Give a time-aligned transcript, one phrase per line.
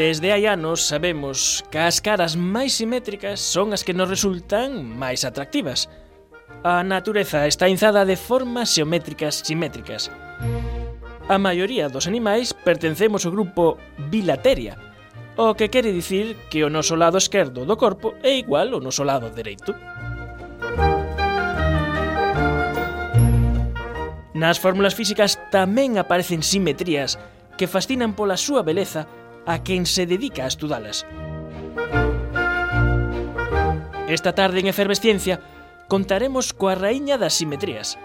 [0.00, 5.28] Desde hai anos sabemos que as caras máis simétricas son as que nos resultan máis
[5.28, 5.92] atractivas.
[6.64, 10.08] A natureza está inzada de formas xeométricas simétricas.
[11.28, 13.76] A maioría dos animais pertencemos ao grupo
[14.08, 14.80] Bilateria,
[15.36, 19.04] o que quere dicir que o noso lado esquerdo do corpo é igual ao noso
[19.04, 19.76] lado dereito.
[24.32, 27.20] Nas fórmulas físicas tamén aparecen simetrías
[27.60, 29.19] que fascinan pola súa beleza
[29.50, 31.06] a quen se dedica a estudalas.
[34.06, 35.42] Esta tarde en Efervesciencia
[35.90, 37.98] contaremos coa raíña das simetrías,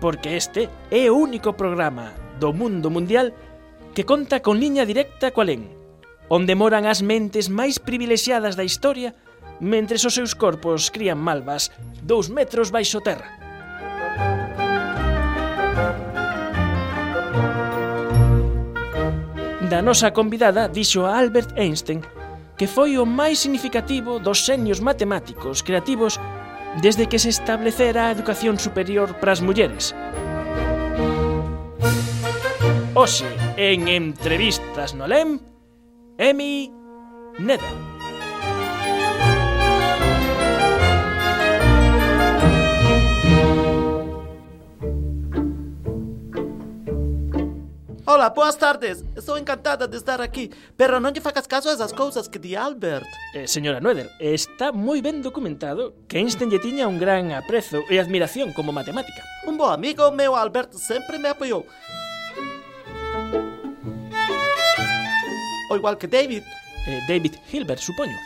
[0.00, 3.36] porque este é o único programa do mundo mundial
[3.92, 5.68] que conta con liña directa co alén,
[6.32, 9.12] onde moran as mentes máis privilexiadas da historia
[9.60, 11.72] mentres os seus corpos crían malvas
[12.04, 13.35] dous metros baixo terra.
[19.68, 22.00] da nosa convidada dixo a Albert Einstein
[22.56, 26.18] que foi o máis significativo dos xenios matemáticos creativos
[26.80, 29.94] desde que se establecera a educación superior para as mulleres.
[32.96, 35.40] Oxe, en entrevistas no LEM,
[36.16, 36.72] Emi
[37.38, 37.95] Nedel.
[48.16, 49.04] Hola, boas tardes.
[49.14, 52.56] Estou encantada de estar aquí, pero non lle facas caso a esas cousas que di
[52.56, 53.04] Albert.
[53.36, 58.00] Eh, señora Noether, está moi ben documentado que Einstein lle tiña un gran aprezo e
[58.00, 59.20] admiración como matemática.
[59.44, 61.68] Un bo amigo meu Albert sempre me apoiou.
[65.68, 66.48] O igual que David.
[66.88, 68.16] Eh, David Hilbert, supoño.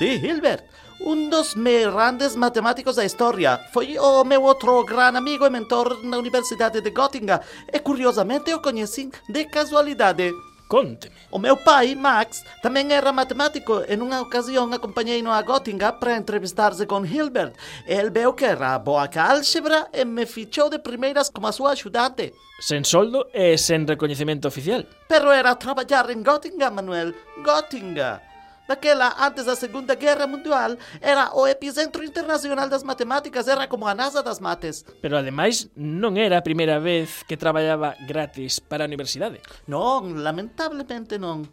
[0.00, 0.64] Sí, Hilbert.
[1.04, 6.00] Un dos meus grandes matemáticos da historia foi o meu outro gran amigo e mentor
[6.02, 10.32] na Universidade de Göttingen e curiosamente o coñecín de casualidade.
[10.66, 11.12] Conteme.
[11.30, 16.88] O meu pai, Max, tamén era matemático e nunha ocasión acompañei-no a Göttingen para entrevistarse
[16.88, 17.52] con Hilbert.
[17.84, 21.76] El veu que era boa ca álxebra e me fichou de primeiras como a súa
[21.76, 22.32] axudante.
[22.64, 24.88] Sen soldo e sen recoñecemento oficial.
[25.04, 27.12] Pero era traballar en Göttingen, Manuel.
[27.44, 28.33] Göttingen.
[28.66, 33.94] Daquela, antes da Segunda Guerra Mundial, era o epicentro internacional das matemáticas, era como a
[33.94, 34.84] NASA das mates.
[35.04, 39.44] Pero ademais, non era a primeira vez que traballaba gratis para a universidade.
[39.68, 41.44] Non, lamentablemente non.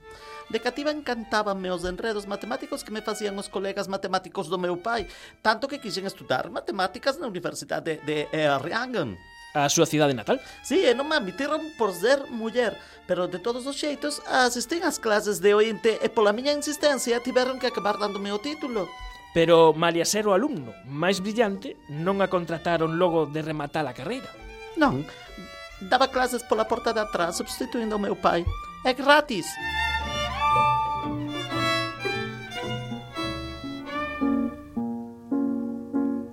[0.52, 5.08] De cativa encantábanme os enredos matemáticos que me facían os colegas matemáticos do meu pai,
[5.44, 9.16] tanto que quixen estudar matemáticas na Universidade de Erlangen
[9.53, 10.39] a súa cidade natal.
[10.63, 12.75] Sí, eh, e non me admitiron por ser muller,
[13.07, 17.19] pero de todos os xeitos, asistín ás clases de ointe e eh, pola miña insistencia
[17.19, 18.88] tiveron que acabar dándome o título.
[19.31, 24.28] Pero malia ser o alumno máis brillante, non a contrataron logo de rematar a carreira.
[24.79, 25.03] Non,
[25.91, 28.47] daba clases pola porta de atrás substituindo o meu pai.
[28.83, 29.45] É gratis.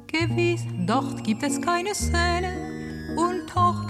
[0.07, 2.68] Gewiss, dort gibt es keine Szene,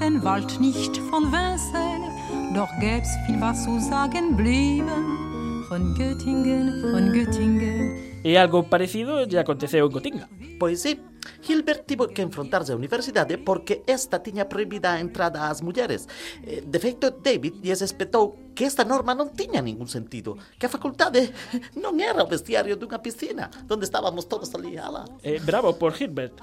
[0.08, 2.14] den Wald nicht von Vincennes.
[2.54, 8.22] Doch gäb's viel was zu sagen blieben von Göttingen, von Göttingen.
[8.24, 10.28] E algo parecido lle aconteceu en Gotinga.
[10.58, 10.98] Pois sí,
[11.46, 16.08] Hilbert tivo que enfrontarse á universidade porque esta tiña prohibida a entrada ás mulleres.
[16.42, 20.72] Eh, De feito, David lles espetou que esta norma non tiña ningún sentido, que a
[20.72, 21.30] facultade
[21.76, 25.04] non era o vestiario dunha piscina, onde estábamos todos ali, ala.
[25.20, 26.40] Eh, bravo por Hilbert.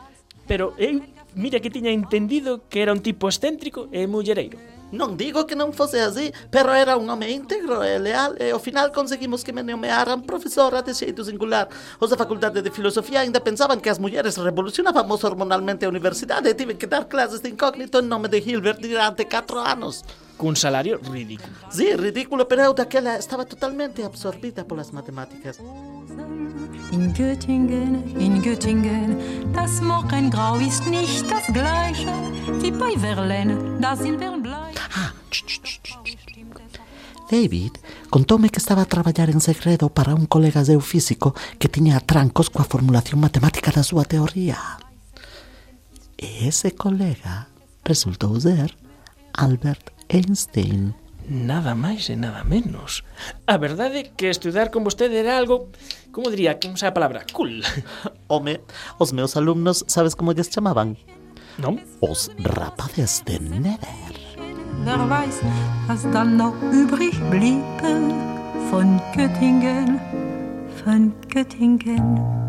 [0.47, 1.01] Pero eu,
[1.33, 4.57] mira que tiña entendido que era un tipo excéntrico e mullereiro.
[4.93, 8.61] Non digo que non fose así, pero era un home íntegro e leal e ao
[8.61, 11.67] final conseguimos que me nomearan profesora de xeito singular.
[11.97, 16.55] Os da Facultade de Filosofía ainda pensaban que as mulleres revolucionábamos hormonalmente a universidade e
[16.55, 20.05] tive que dar clases de incógnito en nome de Hilbert durante 4 anos.
[20.37, 21.49] Cun salario ridículo.
[21.73, 25.57] Sí, ridículo, pero eu daquela estaba totalmente absorbida polas matemáticas.
[26.91, 29.17] In Göttingen, in Göttingen,
[29.53, 32.13] das Morgengrau ist nicht das gleiche
[32.61, 34.75] wie bei Verlaine, das Silberbleich.
[34.95, 35.11] Ah.
[37.29, 37.79] David
[38.09, 42.49] contoume que estaba a traballar en segredo para un colega seu físico que tiña atrancos
[42.49, 44.59] coa formulación matemática da súa teoría.
[46.17, 47.49] E ese colega
[47.83, 48.77] resultou ser
[49.33, 51.04] Albert Einstein.
[51.29, 53.01] Nada máis e nada menos.
[53.49, 55.73] A verdade é que estudar con vostede era algo,
[56.13, 57.65] como diría, que usa a palabra, cool.
[58.29, 58.61] Home,
[59.01, 60.97] os meus alumnos, sabes como lles chamaban?
[61.57, 61.81] Non?
[62.03, 64.13] Os rapazes de Never.
[64.85, 65.41] Wer weiß,
[65.87, 67.63] was dann noch übrig blieb
[68.69, 69.99] von Göttingen,
[70.83, 72.44] von Göttingen.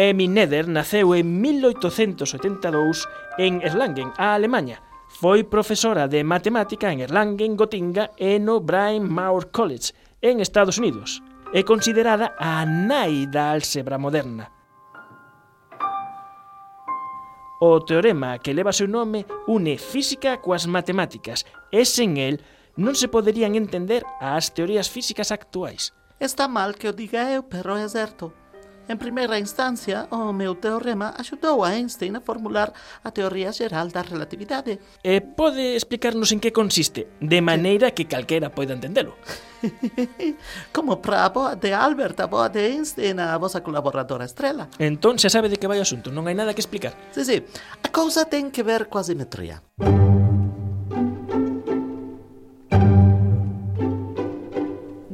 [0.00, 4.78] Emmy Neder naceu en 1872 en Erlangen, a Alemanha.
[5.10, 9.90] Foi profesora de matemática en Erlangen, Gotinga e no Brian Mauer College,
[10.22, 11.18] en Estados Unidos.
[11.50, 14.54] É considerada a nai da álxebra moderna.
[17.58, 21.42] O teorema que leva seu nome une física coas matemáticas
[21.74, 22.38] e sen el
[22.78, 25.90] non se poderían entender as teorías físicas actuais.
[26.22, 28.30] Está mal que o diga eu, pero é certo.
[28.88, 32.72] En primeira instancia, o meu teorema axudou a Einstein a formular
[33.04, 34.80] a teoría xeral da relatividade.
[35.04, 39.12] E pode explicarnos en que consiste, de maneira que calquera poida entendelo.
[40.72, 44.72] Como para a boa de Albert, a boa de Einstein, a vosa colaboradora estrela.
[44.80, 46.96] Entón xa sabe de que vai o asunto, non hai nada que explicar.
[47.12, 47.44] Sí, sí.
[47.84, 49.60] A cousa ten que ver coa simetría.
[49.76, 50.07] Música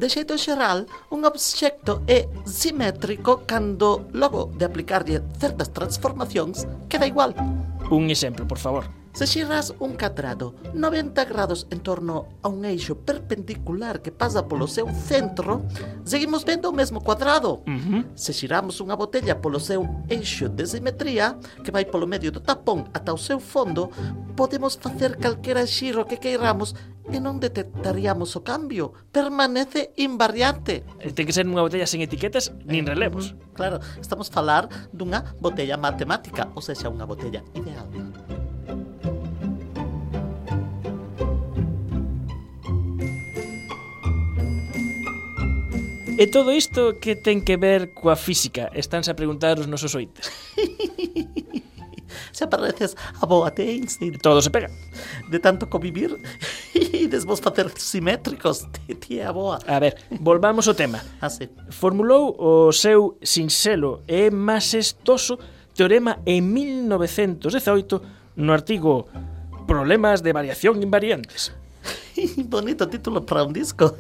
[0.05, 7.33] de xeito xeral, un obxecto é simétrico cando, logo de aplicarlle certas transformacións, queda igual.
[7.89, 8.85] Un exemplo, por favor.
[9.15, 14.67] Se xirás un catrado 90 grados en torno a un eixo perpendicular que pasa polo
[14.67, 15.63] seu centro,
[16.03, 17.63] seguimos vendo o mesmo cuadrado.
[17.63, 18.03] Uh -huh.
[18.19, 22.91] Se xiramos unha botella polo seu eixo de simetría, que vai polo medio do tapón
[22.91, 23.87] ata o seu fondo,
[24.35, 26.75] podemos facer calquera xiro que queiramos
[27.07, 28.99] e non detectaríamos o cambio.
[29.15, 30.83] Permanece invariante.
[30.99, 33.39] Eh, ten que ser unha botella sen etiquetas nin eh, relevos.
[33.55, 37.87] Claro, estamos a falar dunha botella matemática, ou seja, unha botella ideal.
[46.19, 48.71] E todo isto que ten que ver coa física?
[48.75, 50.31] Estánse a preguntar os nosos oites.
[52.31, 54.19] Se apareces a boa te Einstein.
[54.23, 54.71] Todo se pega.
[55.31, 56.15] De tanto convivir
[56.75, 59.59] e desvos facer simétricos te, te a boa.
[59.67, 61.03] A ver, volvamos ao tema.
[61.19, 61.51] Ah, sí.
[61.71, 65.39] Formulou o seu sinxelo e masestoso
[65.75, 69.11] teorema en 1918 no artigo
[69.67, 71.57] Problemas de variación invariantes.
[72.49, 73.97] Bonito título para un disco.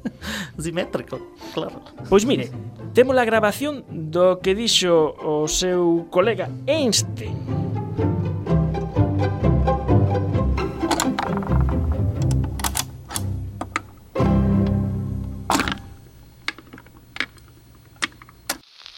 [0.58, 1.82] Simétrico, claro.
[2.08, 2.50] Pois mire,
[2.94, 7.36] temos a grabación do que dixo o seu colega Einstein.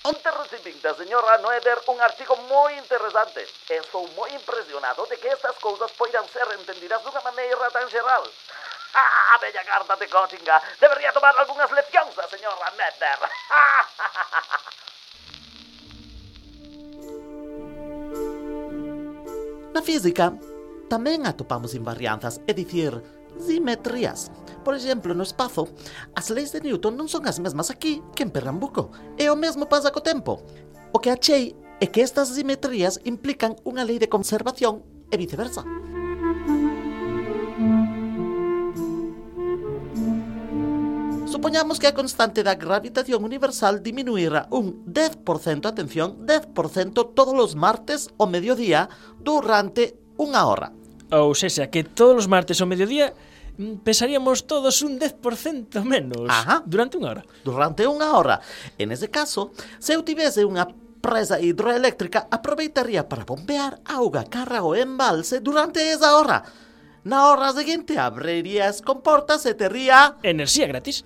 [0.01, 3.45] Onte recibín da señora Noeder un artigo moi interesante.
[3.69, 8.25] Estou moi impresionado de que estas cousas poidan ser entendidas dunha maneira tan xeral.
[8.95, 10.61] ¡Ah, bella carta de Gottinga!
[10.81, 13.21] Debería tomar algunhas leccións da señora Nether.
[19.75, 20.35] Na física,
[20.91, 22.99] tamén atopamos invarianzas, é dicir,
[23.39, 24.35] simetrías.
[24.65, 25.71] Por exemplo, no espazo,
[26.19, 28.91] as leis de Newton non son as mesmas aquí que en Pernambuco.
[29.17, 30.43] E o mesmo pasa co tempo.
[30.93, 35.65] O que achei é que estas simetrías implican unha lei de conservación e viceversa.
[41.41, 48.13] Supoñamos que a constante da gravitación universal diminuíra un 10%, atención, 10% todos os martes
[48.21, 50.69] ao mediodía durante unha hora.
[51.09, 53.17] Ou sexa, que todos os martes ao mediodía
[53.57, 56.61] mm, pesaríamos todos un 10% menos Ajá.
[56.69, 57.23] durante unha hora.
[57.41, 58.45] Durante unha hora.
[58.77, 60.69] En ese caso, se eu tivese unha
[61.01, 66.45] presa hidroeléctrica aproveitaría para bombear auga carra ao embalse durante esa hora.
[67.01, 70.21] Na hora seguinte abrirías con e tería...
[70.21, 71.01] Enerxía gratis.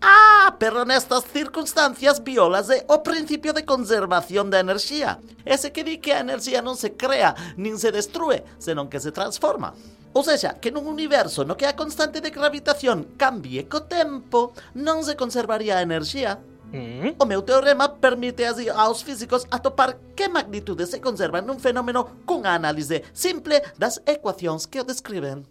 [0.00, 5.18] Ah, pero nestas circunstancias violase o principio de conservación da enerxía.
[5.44, 9.10] Ese que di que a enerxía non se crea, nin se destrue, senón que se
[9.10, 9.74] transforma.
[10.14, 15.02] Ou seja, que nun universo no que a constante de gravitación cambie co tempo, non
[15.02, 16.38] se conservaría a enerxía.
[16.70, 17.16] Mm.
[17.18, 22.54] O meu teorema permite así aos físicos atopar que magnitude se conserva nun fenómeno cunha
[22.54, 25.48] análise simple das ecuacións que o describen.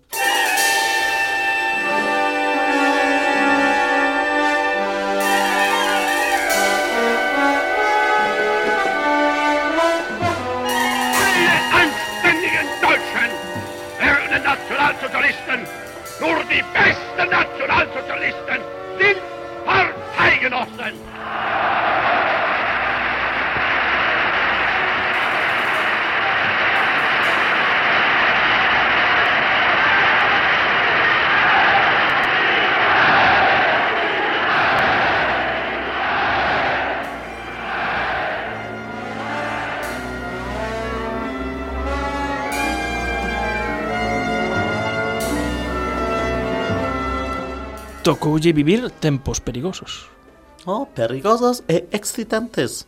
[48.07, 50.07] tocoulle vivir tempos perigosos.
[50.63, 52.87] Oh, perigosos e excitantes.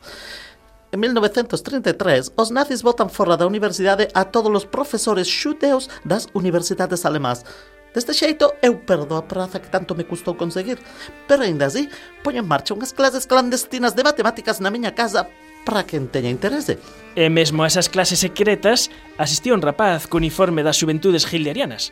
[0.93, 7.03] En 1933, os nazis botan fora da universidade a todos os profesores xudeus das universidades
[7.03, 7.43] alemás.
[7.91, 10.79] Deste xeito, eu perdo a praza que tanto me custou conseguir.
[11.27, 11.91] Pero ainda así,
[12.23, 15.27] poño en marcha unhas clases clandestinas de matemáticas na miña casa
[15.67, 16.79] para quen teña interese.
[17.19, 18.87] E mesmo a esas clases secretas
[19.19, 21.91] asistía un rapaz co uniforme das xuventudes hitlerianas.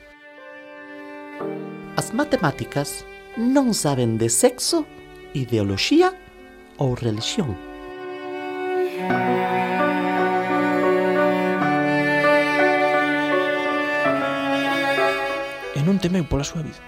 [2.00, 3.04] As matemáticas
[3.38, 4.89] non saben de sexo,
[5.38, 6.10] ideoloxía
[6.82, 7.53] ou religión.
[15.77, 16.82] E non temeu pola súa vida.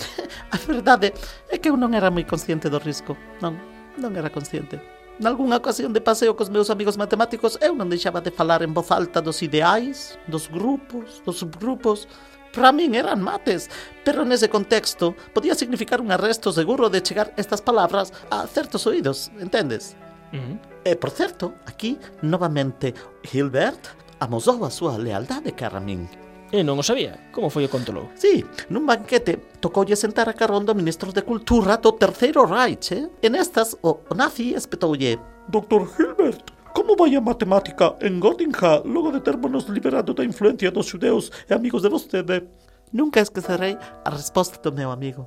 [0.56, 1.12] A verdade
[1.52, 3.12] é que eu non era moi consciente do risco.
[3.44, 3.60] Non,
[4.00, 4.80] non era consciente.
[5.20, 8.88] Nalgúnha ocasión de paseo cos meus amigos matemáticos, eu non deixaba de falar en voz
[8.88, 12.08] alta dos ideais, dos grupos, dos subgrupos,
[12.54, 13.68] para min eran mates,
[14.04, 19.32] pero nese contexto podía significar un arresto seguro de chegar estas palabras a certos oídos,
[19.40, 19.96] entendes?
[20.32, 20.58] Uh eh, -huh.
[20.84, 22.94] E, por certo, aquí, novamente,
[23.32, 26.06] Hilbert amosou a súa lealdade cara a min.
[26.54, 27.18] E eh, non o sabía.
[27.34, 28.14] Como foi o contolou?
[28.14, 32.94] Sí, nun banquete tocoulle sentar a carón do ministro de Cultura do Terceiro Reich.
[32.94, 33.10] Eh?
[33.26, 35.18] En estas, o, o nazi espetoulle
[35.50, 35.82] Dr.
[35.98, 41.30] Hilbert, Como vai a matemática en Göttingen logo de termonos liberado da influencia dos xudeus
[41.46, 42.50] e amigos de vostede?
[42.90, 45.22] Nunca esquecerei a resposta do meu amigo.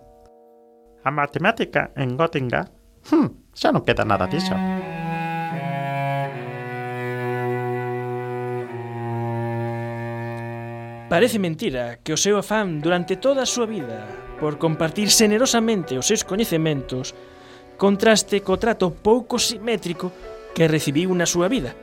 [1.07, 2.67] A matemática en Göttingen?
[3.07, 4.51] Hm, xa non queda nada disso.
[11.07, 14.03] Parece mentira que o seu afán durante toda a súa vida
[14.35, 17.15] por compartir xenerosamente os seus coñecementos
[17.79, 20.11] contraste co trato pouco simétrico
[20.57, 21.77] que recibiu na súa vida.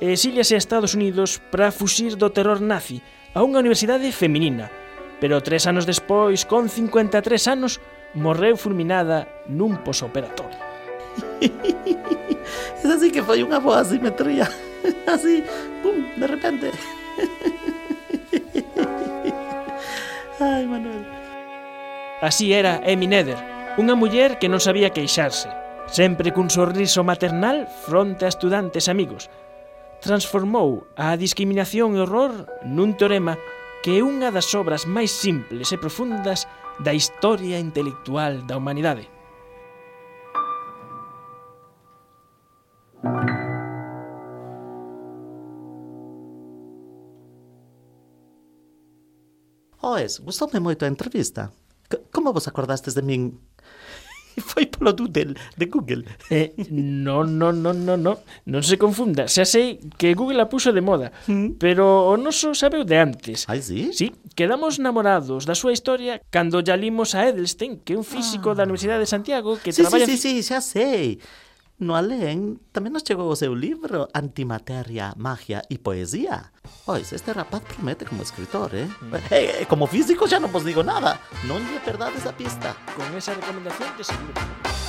[0.00, 3.04] Exíliase a Estados Unidos para fuxir do terror nazi
[3.36, 4.72] a unha universidade feminina,
[5.20, 7.20] pero tres anos despois, con 53
[7.52, 7.84] anos,
[8.16, 10.56] morreu fulminada nun posoperatorio.
[12.80, 14.48] Esa sí que foi unha boa simetría.
[15.12, 15.44] Así,
[15.84, 16.72] pum, de repente.
[20.40, 21.04] Ai, Manuel.
[22.24, 23.36] Así era Amy Nether,
[23.76, 25.50] unha muller que non sabía queixarse,
[25.88, 29.32] sempre cun sorriso maternal fronte a estudantes amigos.
[30.04, 33.34] Transformou a discriminación e horror nun teorema
[33.82, 36.46] que é unha das obras máis simples e profundas
[36.78, 39.08] da historia intelectual da humanidade.
[49.80, 51.50] Oes, gustoume moito a entrevista.
[51.88, 53.40] C como vos acordastes de min?
[54.50, 56.04] foi polo Doodle de Google.
[56.30, 58.12] Eh, no, no, no, no, no,
[58.46, 59.26] non se confunda.
[59.26, 61.58] Xa sei que Google a puxo de moda, mm.
[61.58, 63.46] pero o noso sabe o de antes.
[63.48, 63.90] Ai, sí?
[63.92, 68.52] Sí, quedamos namorados da súa historia cando ya limos a Edelstein, que é un físico
[68.52, 68.56] ah.
[68.56, 70.06] da Universidade de Santiago que sí, traballa...
[70.06, 71.18] Sí, sí, sí, xa sei.
[71.80, 76.52] No aleen, también nos llegó su libro Antimateria, Magia y Poesía.
[76.84, 78.88] Pois, este rapaz promete como escritor, ¿eh?
[79.00, 79.14] Mm.
[79.30, 81.20] Hey, como físico ya no os digo nada.
[81.46, 82.74] No ni verdad esa pista.
[82.96, 84.87] Con esa recomendación te seguro.